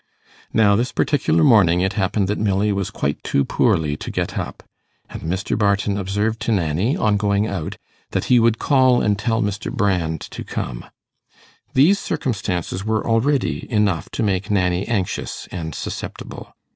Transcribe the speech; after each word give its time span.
Now 0.51 0.75
this 0.75 0.91
particular 0.91 1.43
morning 1.43 1.81
it 1.81 1.93
happened 1.93 2.27
that 2.27 2.39
Milly 2.39 2.71
was 2.71 2.89
quite 2.89 3.23
too 3.23 3.45
poorly 3.45 3.95
to 3.97 4.09
get 4.09 4.35
up, 4.35 4.63
and 5.11 5.21
Mr. 5.21 5.55
Barton 5.55 5.95
observed 5.95 6.39
to 6.39 6.51
Nanny, 6.51 6.97
on 6.97 7.17
going 7.17 7.45
out, 7.45 7.77
that 8.09 8.23
he 8.23 8.39
would 8.39 8.57
call 8.57 8.99
and 9.03 9.19
tell 9.19 9.43
Mr. 9.43 9.71
Brand 9.71 10.19
to 10.21 10.43
come. 10.43 10.85
These 11.75 11.99
circumstances 11.99 12.83
were 12.83 13.05
already 13.05 13.71
enough 13.71 14.09
to 14.13 14.23
make 14.23 14.49
Nanny 14.49 14.87
anxious 14.87 15.47
and 15.51 15.75
susceptible. 15.75 16.51